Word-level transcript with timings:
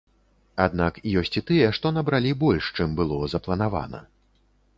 Аднак 0.63 0.95
ёсць 1.21 1.37
і 1.41 1.43
тыя, 1.49 1.67
што 1.79 1.91
набралі 1.99 2.31
больш, 2.45 2.71
чым 2.79 2.97
было 3.01 3.21
запланавана. 3.37 4.05